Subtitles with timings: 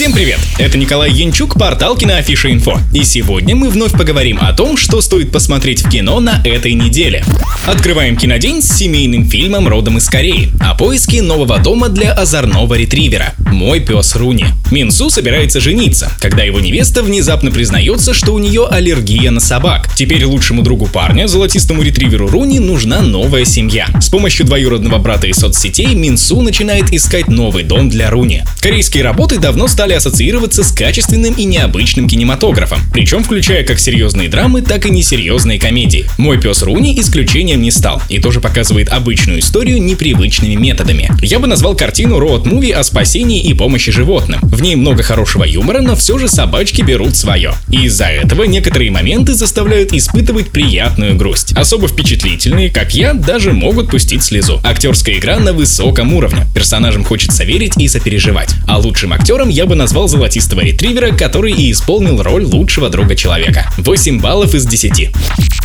[0.00, 0.40] Всем привет!
[0.56, 2.78] Это Николай Янчук, портал Киноафиша Инфо.
[2.94, 7.22] И сегодня мы вновь поговорим о том, что стоит посмотреть в кино на этой неделе.
[7.66, 13.34] Открываем кинодень с семейным фильмом родом из Кореи о поиске нового дома для озорного ретривера
[13.40, 14.46] «Мой пес Руни».
[14.70, 19.90] Минсу собирается жениться, когда его невеста внезапно признается, что у нее аллергия на собак.
[19.94, 23.86] Теперь лучшему другу парня, золотистому ретриверу Руни, нужна новая семья.
[24.00, 28.44] С помощью двоюродного брата из соцсетей Минсу начинает искать новый дом для Руни.
[28.60, 34.28] Корейские работы давно стали стали ассоциироваться с качественным и необычным кинематографом, причем включая как серьезные
[34.28, 36.06] драмы, так и несерьезные комедии.
[36.16, 41.10] «Мой пес Руни» исключением не стал и тоже показывает обычную историю непривычными методами.
[41.22, 44.38] Я бы назвал картину роуд-муви о спасении и помощи животным.
[44.42, 47.54] В ней много хорошего юмора, но все же собачки берут свое.
[47.68, 51.52] И из-за этого некоторые моменты заставляют испытывать приятную грусть.
[51.56, 54.60] Особо впечатлительные, как я, даже могут пустить слезу.
[54.62, 56.46] Актерская игра на высоком уровне.
[56.54, 58.50] Персонажам хочется верить и сопереживать.
[58.68, 63.72] А лучшим актером я бы назвал золотистого ретривера, который и исполнил роль лучшего друга человека.
[63.78, 65.10] 8 баллов из 10.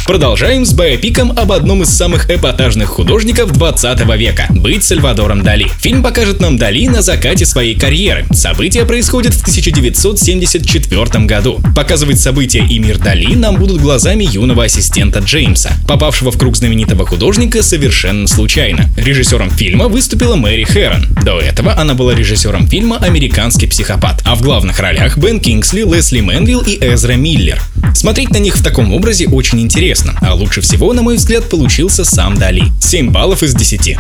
[0.06, 5.68] Продолжаем с биопиком об одном из самых эпатажных художников 20 века– быть Сальвадором Дали.
[5.80, 8.28] Фильм покажет нам Дали на закате своей карьеры.
[8.32, 11.60] События происходят в 1974 году.
[11.76, 17.08] Показывать события и мир Дали нам будут глазами юного ассистента Джеймса, попавшего в круг знаменитого
[17.08, 18.88] художника совершенно случайно.
[18.98, 21.08] Режиссером фильма выступила Мэри Хэрон.
[21.24, 26.22] До этого она была режиссером фильма «Американский психопат» а в главных ролях Бен Кингсли, Лесли
[26.22, 27.60] Мэнвилл и Эзра Миллер.
[27.96, 32.04] Смотреть на них в таком образе очень интересно, а лучше всего, на мой взгляд, получился
[32.04, 32.66] сам Дали.
[32.82, 33.98] 7 баллов из 10.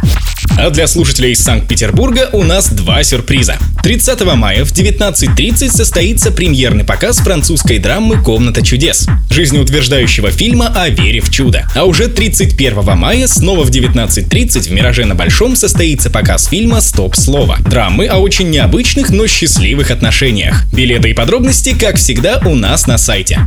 [0.58, 3.58] А для слушателей из Санкт-Петербурга у нас два сюрприза.
[3.84, 11.22] 30 мая в 19.30 состоится премьерный показ французской драмы «Комната чудес», жизнеутверждающего фильма о вере
[11.22, 11.68] в чудо.
[11.74, 17.16] А уже 31 мая снова в 19.30 в «Мираже на Большом» состоится показ фильма «Стоп
[17.16, 20.64] слово» драмы о очень необычных, но счастливых отношениях.
[20.74, 23.46] Билеты и подробности, как всегда, у нас на сайте.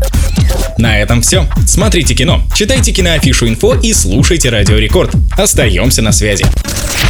[0.79, 1.47] На этом все.
[1.67, 5.11] Смотрите кино, читайте киноафишу инфо и слушайте Радио Рекорд.
[5.37, 6.47] Остаемся на связи.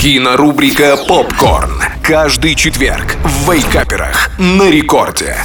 [0.01, 1.83] Кинорубрика «Попкорн».
[2.03, 5.37] Каждый четверг в Вейкаперах на рекорде.